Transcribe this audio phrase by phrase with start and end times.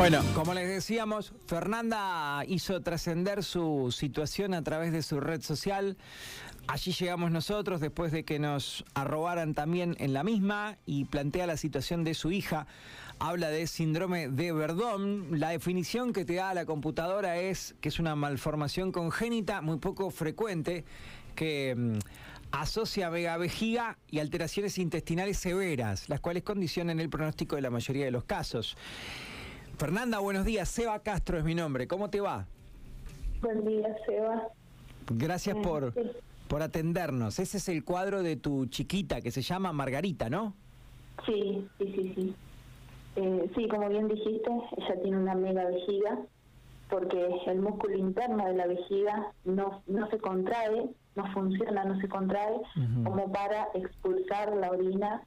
[0.00, 5.98] Bueno, como les decíamos, Fernanda hizo trascender su situación a través de su red social.
[6.68, 11.58] Allí llegamos nosotros después de que nos arrobaran también en la misma y plantea la
[11.58, 12.66] situación de su hija.
[13.18, 15.38] Habla de síndrome de Verdón.
[15.38, 20.10] La definición que te da la computadora es que es una malformación congénita muy poco
[20.10, 20.86] frecuente
[21.34, 21.98] que mm,
[22.52, 28.12] asocia vejiga y alteraciones intestinales severas, las cuales condicionan el pronóstico de la mayoría de
[28.12, 28.78] los casos.
[29.80, 30.68] Fernanda, buenos días.
[30.68, 31.88] Seba Castro es mi nombre.
[31.88, 32.46] ¿Cómo te va?
[33.40, 34.48] Buen día, Seba.
[35.08, 35.94] Gracias eh, por,
[36.48, 37.38] por atendernos.
[37.38, 40.52] Ese es el cuadro de tu chiquita que se llama Margarita, ¿no?
[41.24, 42.34] Sí, sí, sí, sí.
[43.16, 46.18] Eh, sí, como bien dijiste, ella tiene una mega vejiga
[46.90, 52.08] porque el músculo interno de la vejiga no, no se contrae, no funciona, no se
[52.08, 52.60] contrae
[53.02, 55.22] como para expulsar la orina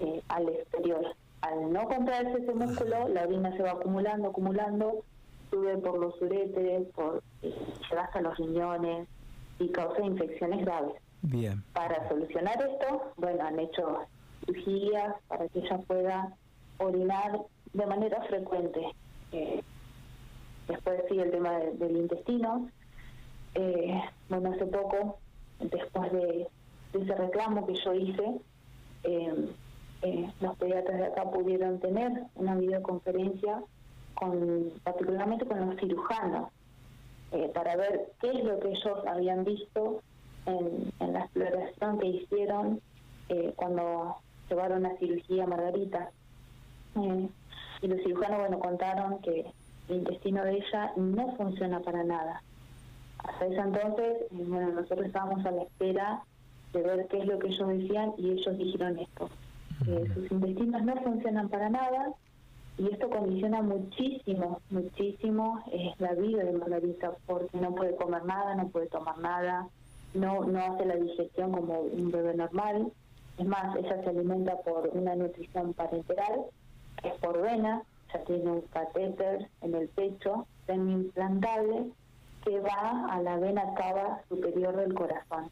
[0.00, 5.04] eh, al exterior al no contraerse ese músculo, la orina se va acumulando, acumulando,
[5.50, 9.06] sube por los uretes, por, llega hasta los riñones
[9.58, 10.94] y causa infecciones graves.
[11.20, 11.62] Bien.
[11.74, 14.06] Para solucionar esto, bueno, han hecho
[14.40, 16.34] cirugías para que ella pueda
[16.78, 17.38] orinar
[17.74, 18.80] de manera frecuente.
[19.32, 19.62] Eh,
[20.66, 22.70] después sigue el tema del intestino.
[23.54, 25.18] Eh, bueno, hace poco,
[25.60, 26.48] después de,
[26.94, 28.40] ese reclamo que yo hice,
[29.02, 29.48] eh,
[30.04, 33.62] eh, los pediatras de acá pudieron tener una videoconferencia
[34.12, 36.50] con particularmente con los cirujanos
[37.32, 40.02] eh, para ver qué es lo que ellos habían visto
[40.44, 42.82] en, la exploración que hicieron
[43.30, 44.18] eh, cuando
[44.50, 46.10] llevaron a cirugía a Margarita.
[47.80, 49.46] y los cirujanos, bueno, contaron que
[49.88, 52.42] el intestino de ella no funciona para nada.
[53.20, 56.22] Hasta ese entonces, bueno, nosotros estábamos a la espera
[56.74, 59.30] de ver qué es lo que ellos decían y ellos dijeron esto
[59.84, 62.14] sus intestinos no funcionan para nada
[62.76, 68.54] y esto condiciona muchísimo, muchísimo eh, la vida de Margarita porque no puede comer nada,
[68.56, 69.68] no puede tomar nada,
[70.14, 72.92] no, no hace la digestión como un bebé normal.
[73.38, 76.46] Es más, ella se alimenta por una nutrición parenteral,
[77.00, 81.90] que es por vena, ya tiene un catéter en el pecho, semi-implantable,
[82.44, 85.48] que va a la vena cava superior del corazón.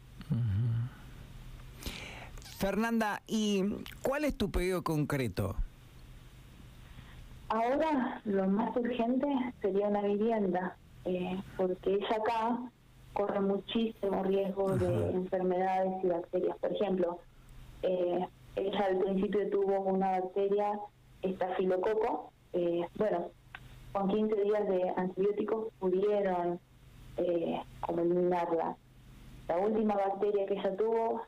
[2.63, 3.61] Fernanda, ¿y
[4.03, 5.53] cuál es tu pedido concreto?
[7.49, 9.27] Ahora lo más urgente
[9.61, 12.59] sería una vivienda, eh, porque ella acá
[13.11, 16.57] corre muchísimo riesgo de enfermedades y bacterias.
[16.59, 17.19] Por ejemplo,
[17.81, 18.25] eh,
[18.55, 20.79] ella al principio tuvo una bacteria,
[21.21, 23.27] estafilococo, eh, bueno,
[23.91, 26.61] con 15 días de antibióticos pudieron
[27.17, 28.77] eh, como eliminarla.
[29.49, 31.23] La última bacteria que ella tuvo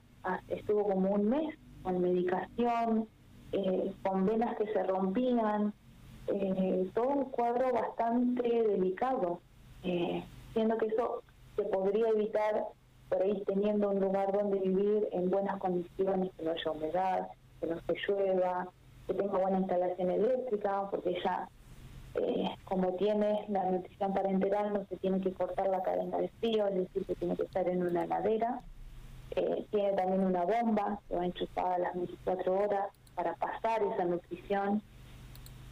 [0.47, 3.07] estuvo como un mes con medicación,
[3.51, 5.73] eh, con venas que se rompían,
[6.27, 9.39] eh, todo un cuadro bastante delicado,
[9.83, 11.23] eh, siendo que eso
[11.55, 12.65] se podría evitar
[13.07, 17.27] por ahí teniendo un lugar donde vivir en buenas condiciones, que no haya humedad,
[17.61, 18.67] que no se llueva,
[19.07, 21.47] que tenga buena instalación eléctrica, porque ella,
[22.63, 26.75] como tiene la nutrición parenteral, no se tiene que cortar la cadena de frío, es
[26.75, 28.61] decir, que tiene que estar en una heladera.
[29.35, 32.85] Eh, tiene también una bomba que va enchufada las 24 horas
[33.15, 34.81] para pasar esa nutrición.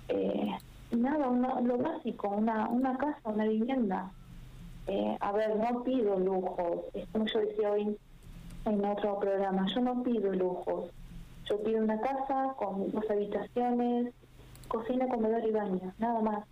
[0.09, 0.51] Eh,
[0.91, 1.27] nada,
[1.61, 4.11] lo básico, una, una casa, una vivienda.
[4.87, 7.97] Eh, a ver, no pido lujos, es como yo decía hoy
[8.65, 10.89] en otro programa, yo no pido lujos.
[11.49, 14.13] Yo pido una casa con dos habitaciones,
[14.67, 16.45] cocina, comedor y baño, nada más.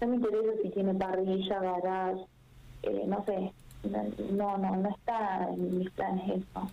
[0.00, 2.24] No me interesa si tiene parrilla, garage,
[2.82, 3.52] eh, no sé,
[3.84, 6.70] no, no, no está en mis planes eso.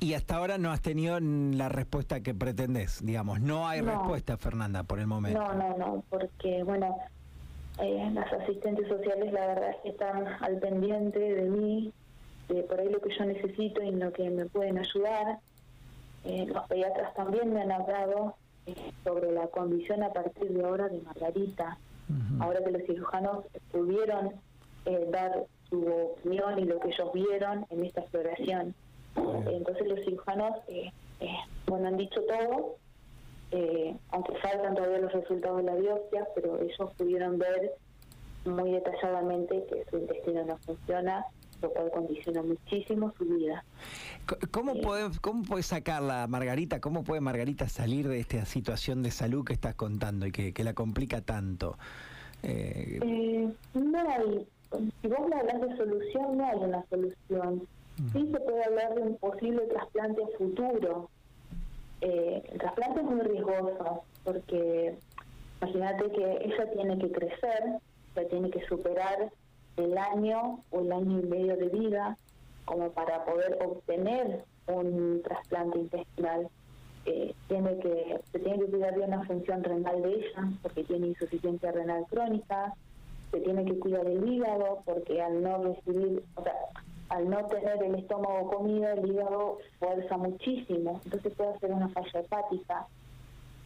[0.00, 3.40] Y hasta ahora no has tenido la respuesta que pretendes, digamos.
[3.40, 5.38] No hay respuesta, Fernanda, por el momento.
[5.38, 6.96] No, no, no, porque, bueno,
[7.78, 11.92] eh, las asistentes sociales la verdad es que están al pendiente de mí,
[12.48, 15.38] de por ahí lo que yo necesito y en lo que me pueden ayudar.
[16.24, 18.34] Eh, los pediatras también me han hablado
[18.66, 18.74] eh,
[19.04, 21.78] sobre la condición a partir de ahora de Margarita.
[22.40, 24.32] Ahora que los cirujanos pudieron
[24.84, 28.74] eh, dar su opinión y lo que ellos vieron en esta exploración.
[29.14, 30.90] Entonces los cirujanos, eh,
[31.20, 31.36] eh,
[31.66, 32.76] bueno, han dicho todo,
[34.10, 37.72] aunque faltan todavía los resultados de la biopsia, pero ellos pudieron ver
[38.44, 41.24] muy detalladamente que su intestino no funciona,
[41.60, 43.64] lo cual condiciona muchísimo su vida.
[44.50, 46.80] ¿Cómo puede, ¿Cómo puede sacarla, Margarita?
[46.80, 50.74] ¿Cómo puede Margarita salir de esta situación de salud que estás contando y que, la
[50.74, 51.78] complica tanto?
[52.42, 52.98] Eh...
[53.74, 54.46] no hay
[55.00, 57.66] si vos me hablas de solución, no hay una solución.
[58.12, 61.10] Sí se puede hablar de un posible trasplante futuro.
[62.00, 64.96] Eh, el trasplante es muy riesgoso porque
[65.62, 67.78] Imagínate que ella tiene que crecer,
[68.16, 69.30] ella tiene que superar
[69.76, 72.16] el año o el año y medio de vida
[72.64, 76.48] como para poder obtener un trasplante intestinal.
[77.04, 81.08] Eh, tiene que se tiene que cuidar de una función renal de ella porque tiene
[81.08, 82.74] insuficiencia renal crónica,
[83.32, 86.54] se tiene que cuidar el hígado porque al no recibir, o sea,
[87.08, 92.20] al no tener el estómago comido, el hígado fuerza muchísimo, entonces puede hacer una falla
[92.20, 92.86] hepática.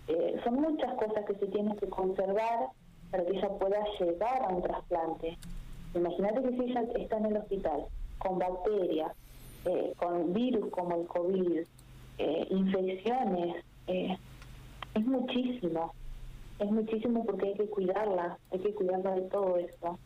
[0.08, 2.68] Eh, son muchas cosas que se tienen que conservar
[3.10, 5.36] para que ella pueda llegar a un trasplante.
[5.94, 7.86] Imagínate que si ella está en el hospital
[8.18, 9.12] con bacterias,
[9.64, 11.58] eh, con virus como el COVID,
[12.18, 15.92] eh, infecciones, es muchísimo,
[16.58, 19.98] es muchísimo porque hay que cuidarla, hay que cuidarla de todo esto.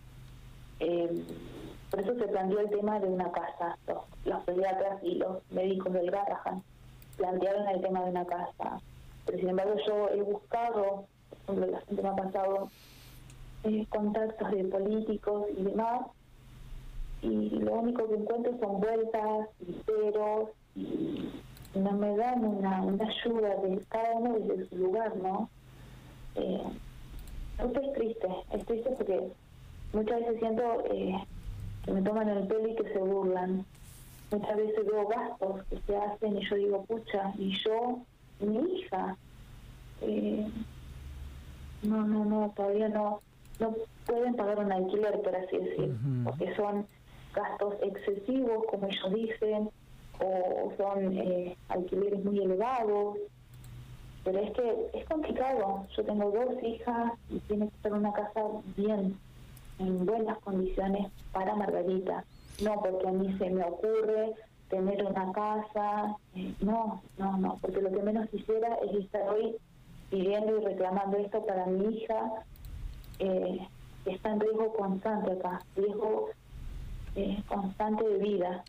[1.90, 3.78] por eso se planteó el tema de una casa.
[4.24, 6.62] Los, pediatras y los médicos del Garrahan
[7.16, 8.80] plantearon el tema de una casa
[9.26, 11.04] pero sin embargo yo he buscado,
[11.46, 12.68] por ejemplo, la gente me ha pasado
[13.64, 16.06] eh, contactos de políticos y demás,
[17.22, 19.76] y lo único que encuentro son vueltas y
[21.72, 25.48] y no me dan una, una ayuda de cada uno desde su lugar, ¿no?
[26.36, 26.62] Eh,
[27.58, 29.32] es triste, es triste porque
[29.92, 31.14] muchas veces siento eh,
[31.84, 33.64] que me toman el pelo y que se burlan.
[34.30, 37.98] Muchas veces veo gastos que se hacen y yo digo, pucha, y yo
[38.40, 39.16] mi hija.
[40.02, 40.46] Eh,
[41.82, 43.20] no, no, no, todavía no,
[43.58, 43.74] no
[44.06, 46.86] pueden pagar un alquiler, por así decir, porque son
[47.34, 49.70] gastos excesivos, como ellos dicen,
[50.20, 53.18] o son eh, alquileres muy elevados.
[54.30, 55.86] Pero es que es complicado.
[55.96, 58.40] Yo tengo dos hijas y tiene que ser una casa
[58.76, 59.18] bien,
[59.80, 62.24] en buenas condiciones para Margarita.
[62.62, 64.34] No porque a mí se me ocurre
[64.68, 66.16] tener una casa.
[66.36, 69.56] Eh, no, no, no, porque lo que menos quisiera es estar hoy
[70.10, 72.44] pidiendo y reclamando esto para mi hija,
[73.18, 73.66] eh,
[74.04, 76.28] que está en riesgo constante acá, riesgo
[77.16, 78.64] eh, constante de vida.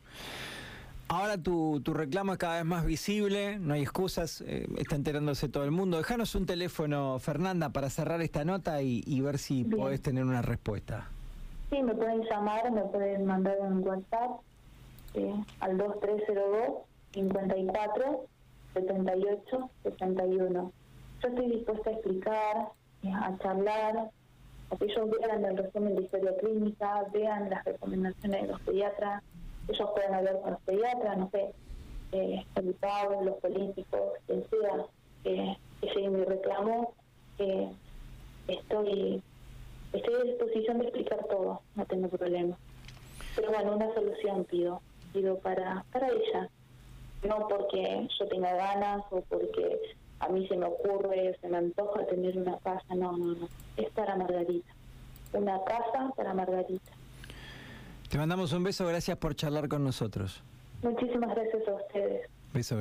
[1.13, 5.65] Ahora tu, tu reclamo es cada vez más visible, no hay excusas, está enterándose todo
[5.65, 5.97] el mundo.
[5.97, 11.09] Déjanos un teléfono, Fernanda, para cerrar esta nota y, ver si podés tener una respuesta.
[11.69, 14.39] Sí, me pueden llamar, me pueden mandar un WhatsApp
[15.59, 16.77] al 2302
[17.11, 18.25] 54
[18.73, 20.71] 78 61.
[21.21, 22.57] Yo estoy dispuesta a explicar,
[23.03, 23.97] a charlar,
[24.69, 29.21] a que ellos vean el resumen de historia clínica, vean las recomendaciones de los pediatras,
[29.71, 31.53] ellos pueden hablar con los pediatras, no sé,
[32.11, 32.45] eh,
[33.23, 34.85] los políticos, quien sea,
[35.23, 36.93] que llegue mi reclamo,
[38.47, 39.23] estoy,
[39.93, 42.57] estoy a disposición de explicar todo, no tengo problema.
[43.35, 44.81] Pero bueno, una solución pido
[45.39, 46.49] para, para ella.
[47.23, 49.79] No porque yo tenga ganas o porque
[50.19, 53.47] a mí se me ocurre, se me antoja tener una casa, no, no, no.
[53.77, 54.73] Es para Margarita.
[55.33, 56.91] Una casa para Margarita.
[58.11, 60.43] Te mandamos un beso, gracias por charlar con nosotros.
[60.83, 62.29] Muchísimas gracias a ustedes.
[62.53, 62.75] Beso.